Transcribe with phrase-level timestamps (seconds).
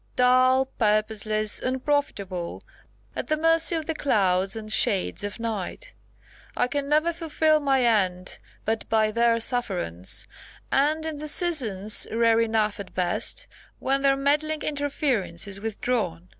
[0.15, 2.63] Dull, purposeless, unprofitable,
[3.15, 5.93] at the mercy of the clouds and shades of night;
[6.57, 10.25] I can never fulfil my end but by their sufferance,
[10.71, 13.45] and in the seasons, rare enough at best,
[13.77, 16.29] when their meddling interference is withdrawn.